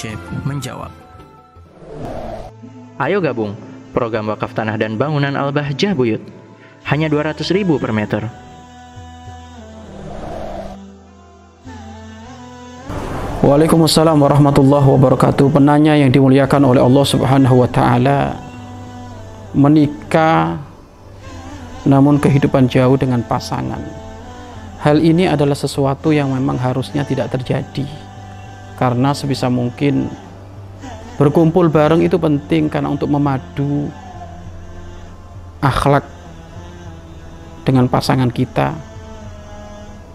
[0.00, 0.16] Syekh
[0.48, 0.88] menjawab.
[2.96, 3.52] Ayo gabung
[3.92, 6.24] program wakaf tanah dan bangunan Al-Bahjah Buyut.
[6.88, 8.24] Hanya 200 ribu per meter.
[13.44, 15.52] Waalaikumsalam warahmatullahi wabarakatuh.
[15.52, 18.40] Penanya yang dimuliakan oleh Allah Subhanahu wa taala
[19.52, 20.64] menikah
[21.84, 23.84] namun kehidupan jauh dengan pasangan.
[24.80, 28.09] Hal ini adalah sesuatu yang memang harusnya tidak terjadi.
[28.80, 30.08] Karena sebisa mungkin
[31.20, 33.92] berkumpul bareng itu penting karena untuk memadu
[35.60, 36.00] akhlak
[37.60, 38.72] dengan pasangan kita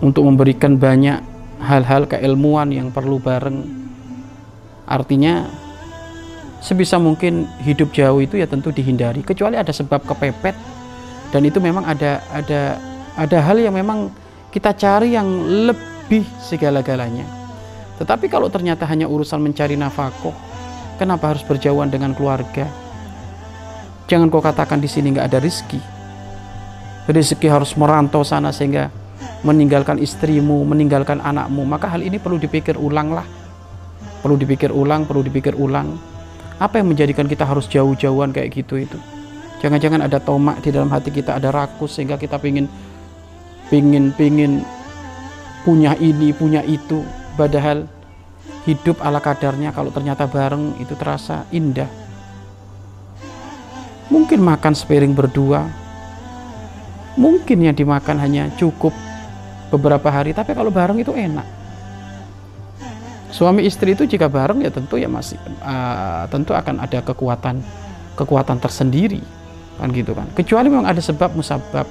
[0.00, 1.20] untuk memberikan banyak
[1.60, 3.68] hal-hal keilmuan yang perlu bareng.
[4.88, 5.44] Artinya
[6.64, 10.56] sebisa mungkin hidup jauh itu ya tentu dihindari kecuali ada sebab kepepet.
[11.36, 12.80] Dan itu memang ada ada
[13.12, 14.08] ada hal yang memang
[14.48, 15.28] kita cari yang
[15.68, 17.43] lebih segala-galanya
[18.00, 20.10] tetapi kalau ternyata hanya urusan mencari nafkah
[20.98, 22.66] kenapa harus berjauhan dengan keluarga
[24.10, 25.78] jangan kau katakan di sini nggak ada rizki
[27.08, 28.88] rezeki harus merantau sana sehingga
[29.44, 33.28] meninggalkan istrimu, meninggalkan anakmu, maka hal ini perlu dipikir ulang lah.
[34.24, 36.00] Perlu dipikir ulang, perlu dipikir ulang.
[36.56, 38.96] Apa yang menjadikan kita harus jauh-jauhan kayak gitu itu?
[39.60, 42.64] Jangan-jangan ada tomak di dalam hati kita, ada rakus sehingga kita pingin,
[43.68, 44.64] pingin, pingin
[45.68, 47.04] punya ini, punya itu.
[47.34, 47.90] Padahal
[48.64, 51.88] hidup ala kadarnya kalau ternyata bareng itu terasa indah.
[54.08, 55.66] Mungkin makan sepiring berdua,
[57.18, 58.92] mungkin yang dimakan hanya cukup
[59.72, 61.46] beberapa hari tapi kalau bareng itu enak.
[63.34, 67.58] Suami istri itu jika bareng ya tentu ya masih uh, tentu akan ada kekuatan
[68.14, 69.18] kekuatan tersendiri
[69.82, 70.30] kan gitu kan.
[70.38, 71.88] Kecuali memang ada sebab musabab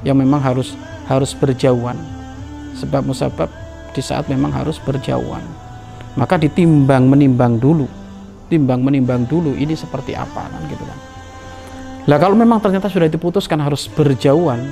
[0.00, 0.72] yang memang harus
[1.04, 2.00] harus berjauhan.
[2.80, 3.50] Sebab musabab
[3.98, 5.42] di saat memang harus berjauhan.
[6.14, 7.90] Maka ditimbang menimbang dulu.
[8.46, 10.98] Timbang menimbang dulu ini seperti apa kan gitu kan.
[12.06, 14.62] Lah kalau memang ternyata sudah diputuskan harus berjauhan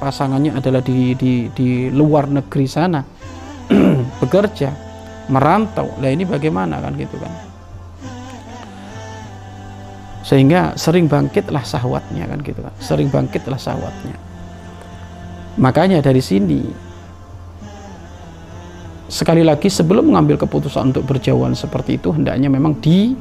[0.00, 3.00] pasangannya adalah di di di luar negeri sana
[4.24, 4.74] bekerja
[5.30, 7.32] merantau lah ini bagaimana kan gitu kan.
[10.26, 12.74] Sehingga sering bangkitlah sahwatnya kan gitu kan.
[12.82, 14.18] Sering bangkitlah sahwatnya.
[15.62, 16.85] Makanya dari sini
[19.06, 23.14] sekali lagi sebelum mengambil keputusan untuk berjauhan seperti itu hendaknya memang di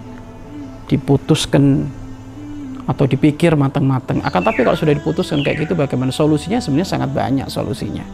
[0.85, 1.85] diputuskan
[2.85, 4.22] atau dipikir matang-matang.
[4.22, 8.06] Akan tapi kalau sudah diputuskan kayak gitu bagaimana solusinya sebenarnya sangat banyak solusinya.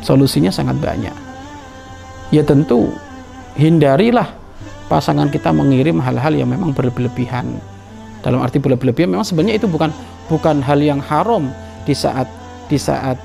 [0.00, 1.12] Solusinya sangat banyak.
[2.32, 2.92] Ya tentu
[3.56, 4.28] hindarilah
[4.88, 7.60] pasangan kita mengirim hal-hal yang memang berlebihan.
[8.24, 9.92] Dalam arti berlebihan memang sebenarnya itu bukan
[10.32, 11.52] bukan hal yang haram
[11.84, 12.28] di saat
[12.68, 13.20] di saat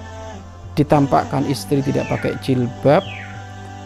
[0.76, 3.04] ditampakkan istri tidak pakai jilbab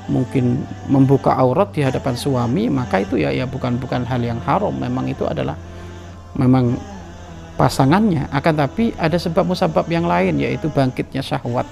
[0.08, 4.74] mungkin membuka aurat di hadapan suami maka itu ya ya bukan bukan hal yang haram.
[4.74, 5.56] Memang itu adalah
[6.36, 6.76] memang
[7.60, 8.32] pasangannya.
[8.32, 11.68] Akan tapi ada sebab musabab yang lain yaitu bangkitnya syahwat.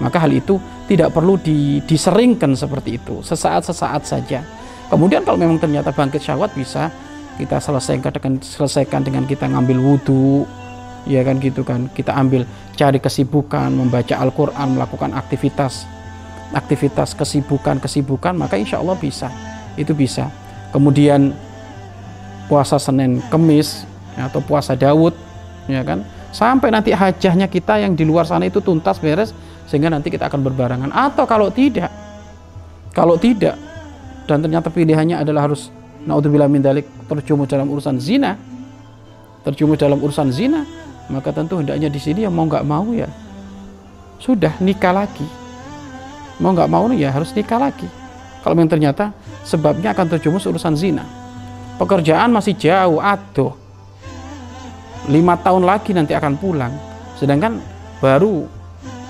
[0.00, 0.56] Maka hal itu
[0.88, 3.20] tidak perlu di, diseringkan seperti itu.
[3.20, 4.40] Sesaat-sesaat saja.
[4.88, 6.88] Kemudian kalau memang ternyata bangkit syahwat bisa
[7.36, 10.44] kita selesaikan dengan selesaikan dengan kita ngambil wudhu
[11.04, 11.88] ya kan gitu kan.
[11.92, 15.99] Kita ambil cari kesibukan membaca Al-Quran melakukan aktivitas
[16.50, 19.30] aktivitas kesibukan kesibukan maka insya Allah bisa.
[19.78, 20.28] Itu bisa.
[20.70, 21.34] Kemudian
[22.46, 23.86] puasa Senin Kemis
[24.18, 25.14] ya, atau puasa Daud
[25.70, 26.02] ya kan?
[26.30, 29.34] Sampai nanti hajahnya kita yang di luar sana itu tuntas beres
[29.70, 31.90] sehingga nanti kita akan berbarangan atau kalau tidak
[32.90, 33.54] kalau tidak
[34.26, 35.70] dan ternyata pilihannya adalah harus
[36.02, 38.34] naudzubillah min dalik terjumus dalam urusan zina
[39.46, 40.66] terjumus dalam urusan zina
[41.06, 43.06] maka tentu hendaknya di sini yang mau nggak mau ya
[44.18, 45.26] sudah nikah lagi
[46.40, 47.86] mau nggak mau ya harus nikah lagi.
[48.40, 49.12] Kalau memang ternyata
[49.44, 51.04] sebabnya akan terjumus urusan zina.
[51.76, 53.52] Pekerjaan masih jauh aduh.
[55.08, 56.72] Lima tahun lagi nanti akan pulang.
[57.20, 57.60] Sedangkan
[58.00, 58.48] baru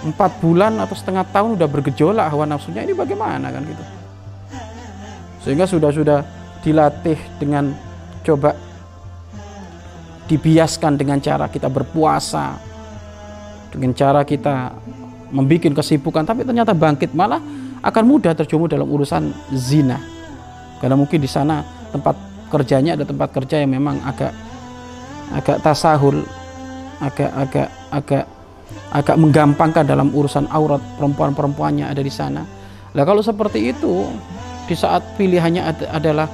[0.01, 3.85] empat bulan atau setengah tahun udah bergejolak hawa nafsunya ini bagaimana kan gitu?
[5.47, 6.21] Sehingga sudah sudah
[6.61, 7.73] dilatih dengan
[8.27, 8.53] coba
[10.29, 12.55] dibiaskan dengan cara kita berpuasa
[13.71, 14.75] dengan cara kita
[15.31, 17.41] membuat kesibukan tapi ternyata bangkit malah
[17.81, 19.97] akan mudah terjumus dalam urusan zina.
[20.81, 22.17] Karena mungkin di sana tempat
[22.53, 24.33] kerjanya ada tempat kerja yang memang agak
[25.31, 26.27] agak tasahul
[27.01, 28.25] agak agak agak
[28.91, 32.43] agak menggampangkan dalam urusan aurat perempuan-perempuannya ada di sana.
[32.91, 34.11] Nah kalau seperti itu
[34.67, 36.29] di saat pilihannya ad adalah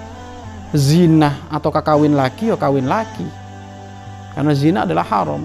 [0.72, 3.28] zina atau kawin lagi ya kawin lagi.
[4.34, 5.44] Karena zina adalah haram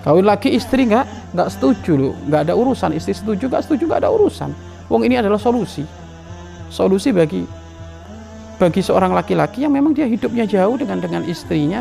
[0.00, 2.96] kawin lagi istri nggak nggak setuju loh nggak ada urusan.
[2.96, 4.50] Istri setuju nggak setuju nggak ada urusan.
[4.90, 5.86] Wong ini adalah solusi.
[6.70, 7.42] Solusi bagi
[8.60, 11.80] bagi seorang laki-laki yang memang dia hidupnya jauh dengan dengan istrinya.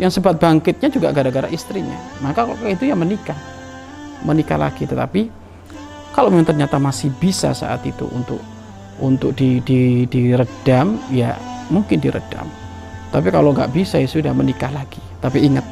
[0.00, 1.94] Yang sempat bangkitnya juga gara-gara istrinya.
[2.24, 3.36] Maka kalau itu ya menikah.
[4.24, 4.88] Menikah lagi.
[4.88, 5.28] Tetapi
[6.16, 8.40] kalau memang ternyata masih bisa saat itu untuk
[9.00, 11.36] untuk di, di, diredam ya
[11.68, 12.48] mungkin diredam.
[13.10, 15.00] Tapi kalau nggak bisa ya sudah menikah lagi.
[15.20, 15.64] Tapi ingat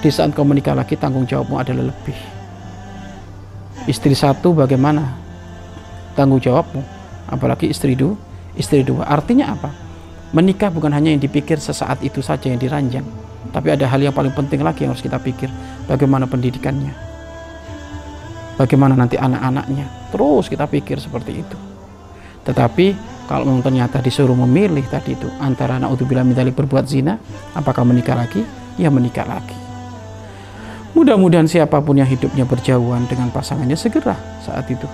[0.00, 2.16] di saat kau menikah lagi tanggung jawabmu adalah lebih.
[3.84, 5.04] Istri satu bagaimana?
[6.16, 6.80] Tanggung jawabmu.
[7.28, 8.16] Apalagi istri dua
[8.56, 9.04] istri dua.
[9.06, 9.70] Artinya apa?
[10.32, 13.04] Menikah bukan hanya yang dipikir sesaat itu saja yang diranjang.
[13.50, 15.52] Tapi ada hal yang paling penting lagi yang harus kita pikir.
[15.84, 16.94] Bagaimana pendidikannya?
[18.56, 20.12] Bagaimana nanti anak-anaknya?
[20.14, 21.58] Terus kita pikir seperti itu.
[22.46, 22.86] Tetapi
[23.26, 27.20] kalau memang ternyata disuruh memilih tadi itu antara naudzubillah min berbuat zina
[27.52, 28.42] apakah menikah lagi?
[28.78, 29.59] Ya menikah lagi
[30.92, 34.86] mudah-mudahan siapa pun yang hidupnya berjauhan dengan pasangannya segera saat itu.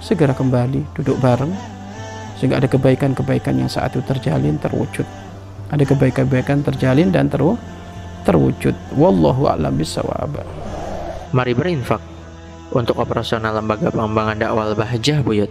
[0.00, 1.52] Segera kembali duduk bareng.
[2.40, 5.04] Sehingga ada kebaikan-kebaikan yang saat itu terjalin terwujud.
[5.68, 7.60] Ada kebaikan-kebaikan terjalin dan terwujud
[8.24, 8.76] terwujud.
[8.96, 10.36] Wallahu a'lam bisawab
[11.30, 12.02] mari berinfak
[12.74, 15.50] untuk operasional lembaga pengembangan dakwah Bahjah Buyut